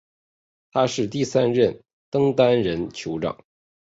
[0.71, 3.37] 他是第三任登丹人酋长。